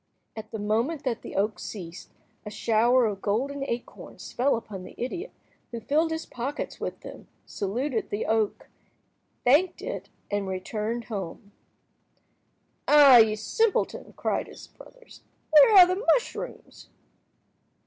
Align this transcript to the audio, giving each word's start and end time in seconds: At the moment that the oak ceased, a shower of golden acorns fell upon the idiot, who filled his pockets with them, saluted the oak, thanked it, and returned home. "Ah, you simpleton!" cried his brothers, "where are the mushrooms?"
At 0.35 0.49
the 0.49 0.57
moment 0.57 1.03
that 1.03 1.21
the 1.21 1.35
oak 1.35 1.59
ceased, 1.59 2.09
a 2.43 2.49
shower 2.49 3.05
of 3.05 3.21
golden 3.21 3.63
acorns 3.69 4.31
fell 4.31 4.55
upon 4.55 4.81
the 4.81 4.95
idiot, 4.97 5.29
who 5.69 5.79
filled 5.79 6.09
his 6.09 6.25
pockets 6.25 6.79
with 6.79 7.01
them, 7.01 7.27
saluted 7.45 8.09
the 8.09 8.25
oak, 8.25 8.67
thanked 9.43 9.79
it, 9.79 10.09
and 10.31 10.47
returned 10.47 11.03
home. 11.03 11.51
"Ah, 12.87 13.17
you 13.17 13.35
simpleton!" 13.35 14.13
cried 14.17 14.47
his 14.47 14.65
brothers, 14.65 15.21
"where 15.51 15.71
are 15.77 15.85
the 15.85 16.03
mushrooms?" 16.15 16.89